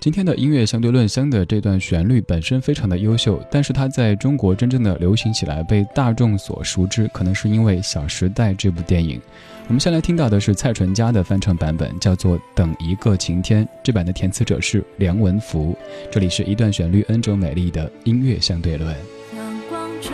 [0.00, 9.20] 今天的音乐相对论香的这段旋律本身非常的优秀，但是它在中国真正的流行起来，被大众所熟知，可能是因为《小时代》这部电影。
[9.66, 15.76] 我们先来听到的是蔡淳佳的翻唱版本，叫做《等一个晴天》，这版的填词者是梁文福。
[16.12, 18.94] 这里是一段旋律 N 种美丽的音乐相对论。
[19.36, 20.12] 阳光中，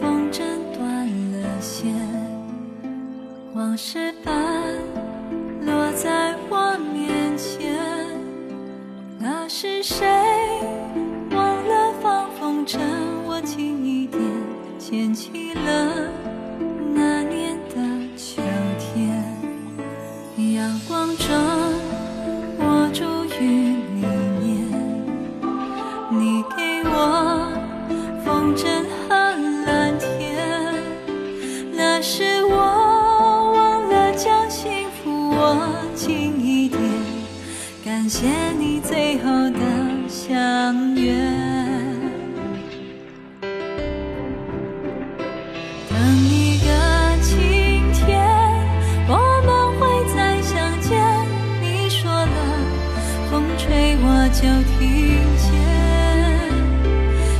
[0.00, 0.42] 风筝
[0.72, 1.92] 断了线，
[3.52, 4.03] 往事
[9.66, 10.06] 是谁
[11.30, 12.78] 忘了放风筝？
[13.26, 14.20] 我轻一点
[14.78, 16.10] 牵起了
[16.92, 17.76] 那年的
[18.14, 18.42] 秋
[18.78, 19.24] 天。
[20.52, 21.34] 阳光中，
[22.58, 24.04] 我住于里
[24.42, 24.44] 面。
[26.10, 27.48] 你给我
[28.22, 28.66] 风筝
[29.08, 29.14] 和
[29.64, 30.84] 蓝天，
[31.72, 35.56] 那是我忘了将幸福握
[35.94, 36.33] 紧。
[38.04, 39.58] 感谢你最后的
[40.06, 41.14] 相约。
[45.88, 45.96] 等
[46.28, 46.66] 一个
[47.22, 48.20] 晴天，
[49.08, 49.48] 我们
[49.80, 51.00] 会再相见。
[51.62, 52.28] 你说了，
[53.30, 54.42] 风吹我就
[54.76, 54.84] 听
[55.38, 55.50] 见，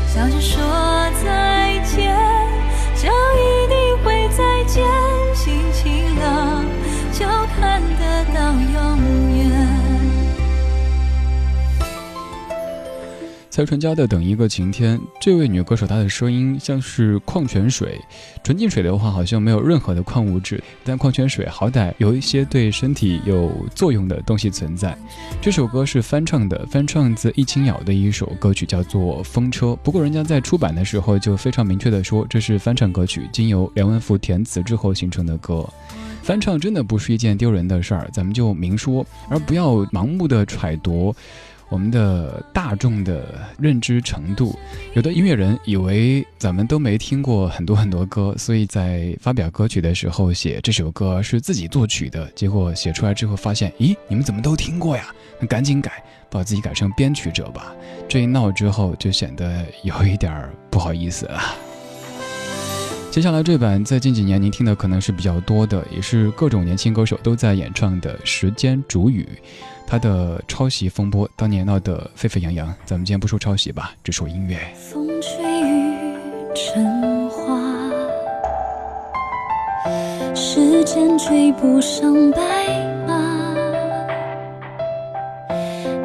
[0.09, 0.57] 笑着说
[1.23, 1.29] 再
[13.55, 18.01] 蔡淳佳的《等一个晴天》，这位女歌手她的声音像是矿泉水，
[18.43, 24.99] 纯净水的话好像没有任何的矿物质，但矿泉水好歹有一些对身体有作用的东西存在。
[25.41, 29.67] 这首歌是翻唱的，翻唱自易清瑶的一首歌曲，叫做《风车》。
[29.85, 35.65] 不过人家在出版的时候就非常明确的说，这是翻唱歌曲，经由梁文福填词之后形成的歌。
[36.25, 41.15] 翻唱真的不是一件丢人的事儿，咱们就明说，而不要盲目的揣度。
[41.69, 44.57] 我们的大众的认知程度，
[44.95, 55.07] 有的音乐人以为咱们都没听过很多很多歌，所以在发表歌曲的时候写这首歌是自己作曲的，结果写出来之后发现，咦，你们怎么都听过呀？
[55.41, 57.75] 那赶紧改，把自己改成编曲者吧。
[58.09, 61.41] 这一闹之后，就显得有一点不好意思了。
[63.11, 69.23] 接下来这版在近几年您听的可能是比较多的，也是各种年轻歌手都在演唱的《时间煮雨》。
[69.87, 74.59] 他的抄袭风波当年闹得沸沸扬扬，咱们今天不说抄袭吧，只说音乐。
[74.75, 76.17] 风吹雨
[76.55, 77.57] 成花，
[80.35, 82.41] 时间追不上白
[83.07, 83.15] 马。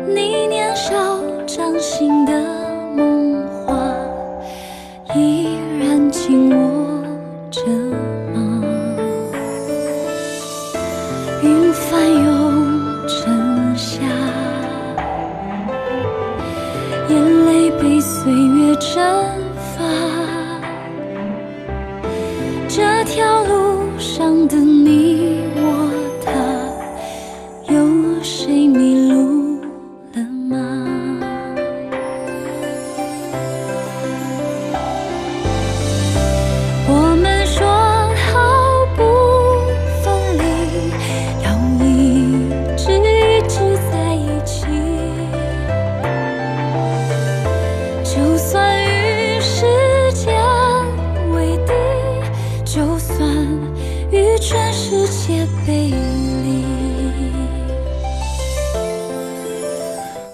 [0.08, 0.94] 你年少
[1.48, 2.34] 掌心的
[2.96, 3.76] 梦话，
[5.16, 7.04] 依然紧握
[7.50, 7.62] 着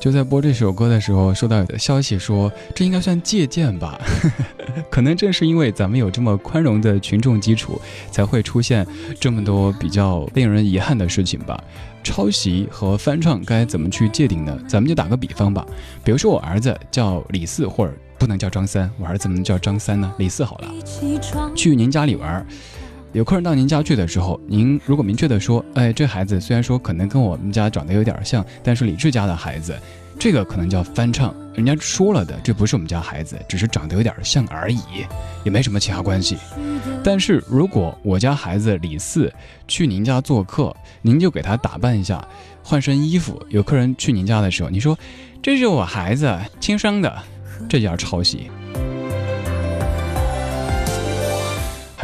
[0.06, 4.00] 就在播这首歌的时候，收到有的消息说，这应该算借鉴吧？
[4.88, 8.86] 可能正是因为咱们有这么宽容的群众基础，才会出现
[9.20, 11.60] 这么多比较令人遗憾的事情吧。
[12.04, 14.56] 抄袭和翻唱该怎么去界定呢？
[14.68, 15.66] 咱们就打个比方吧，
[16.04, 20.14] 比如说我儿子叫李四，或者不能叫张三，我儿子能叫张三呢？
[20.20, 20.72] 李四好了。
[21.56, 22.46] 去您家里玩儿，
[23.12, 29.76] 有客人到您家去的时候，您如果明确的说，哎，这孩子虽然说可能跟我们家长得有点像，但是李志家的孩子，
[30.18, 31.34] 这个可能叫翻唱。
[31.54, 34.80] 人家说了的，这不是我们家孩子，只是长得有点像而已，
[35.44, 36.38] 也没什么其他关系。
[37.04, 39.34] 但是如果我家孩子李四
[39.68, 42.26] 去您家做客，您就给他打扮一下，
[42.62, 43.42] 换身衣服。
[43.50, 44.98] 有客人去您家的时候，你说
[45.42, 47.24] 这是我孩子亲生的，
[47.70, 48.52] 这叫抄袭。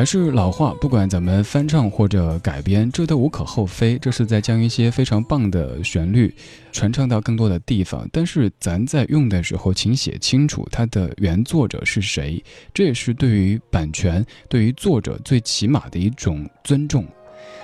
[0.02, 4.00] 还是老话，不管咱们翻唱或者改编，这都无可厚非。
[4.00, 6.34] 这是在将一些非常棒的旋律
[6.72, 8.10] 传唱到更多的地方。
[8.12, 12.44] 但是咱在用的时候，请写清楚它的原作者是谁，
[12.74, 17.06] 这也是对于版权、对于作者最起码的一种尊重。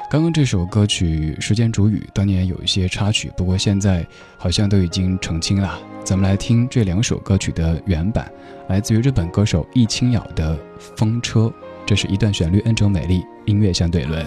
[0.07, 4.05] 刚刚这首歌曲《时间煮雨》当年有一些插曲，不过现在
[4.37, 5.79] 好像都已经澄清了。
[6.03, 8.31] 咱们来听这两首歌曲的原版，
[8.69, 10.55] 来自于日本歌手易清瑶的
[10.95, 11.41] 《风车》，
[11.87, 14.25] 这是一段旋律，恩宠美丽，音乐相对论。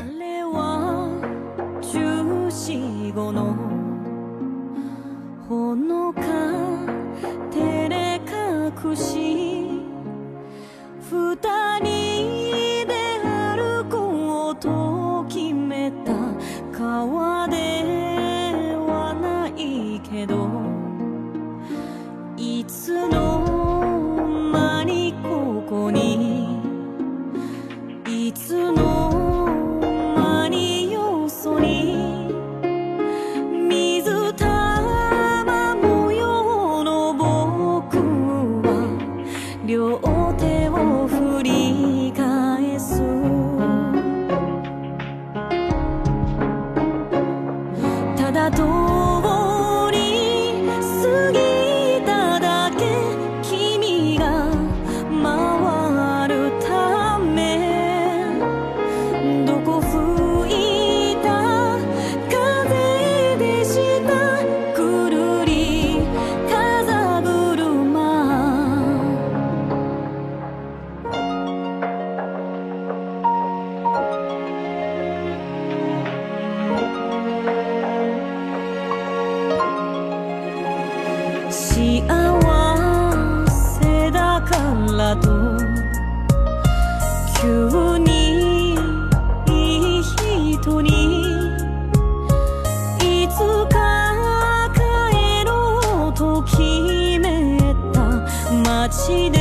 [98.90, 99.39] 期待。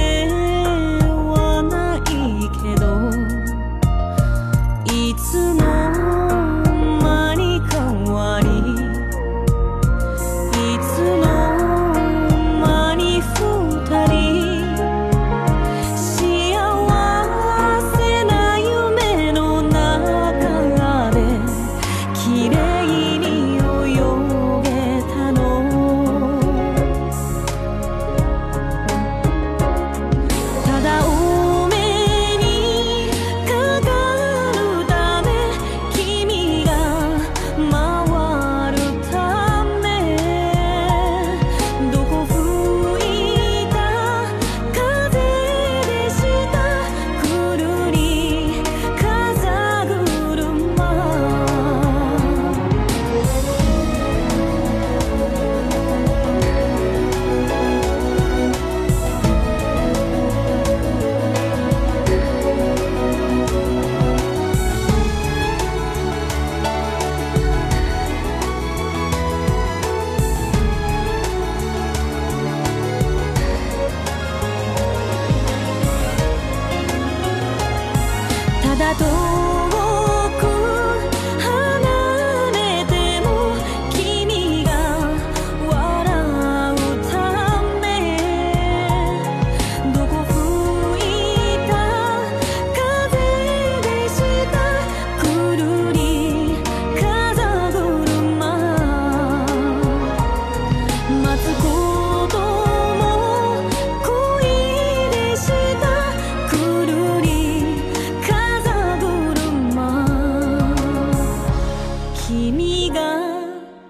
[112.49, 113.45] 君が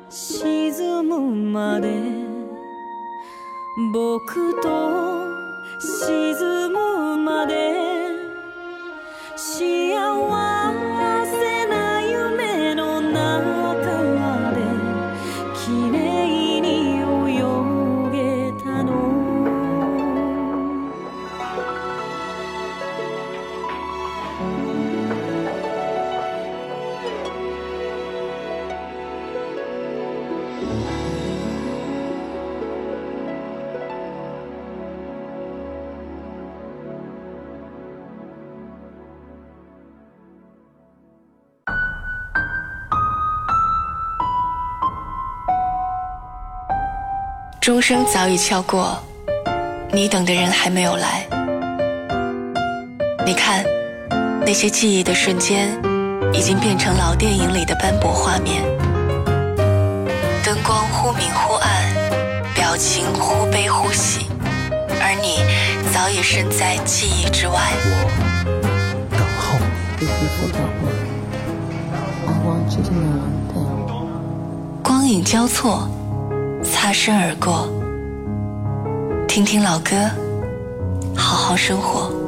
[0.10, 1.18] 沈む
[1.50, 1.88] まで
[3.94, 5.24] 僕と
[5.80, 8.10] 沈むまで
[9.38, 10.49] 幸せ
[47.62, 48.98] 钟声早已敲过，
[49.92, 51.28] 你等的人还没有来。
[53.26, 53.66] 你看，
[54.46, 55.78] 那些记忆的瞬间，
[56.34, 58.64] 已经变成老电影里的斑驳画面。
[60.42, 61.70] 灯光忽明忽暗，
[62.56, 64.28] 表情忽悲忽喜，
[65.02, 65.44] 而你
[65.94, 67.74] 早已身在记忆之外。
[67.84, 67.92] 我
[69.12, 69.60] 等候
[70.00, 70.08] 你。
[74.82, 75.90] 光影交错。
[76.64, 77.68] 擦身而过。
[79.28, 79.96] 听听老歌，
[81.16, 82.19] 好好生活。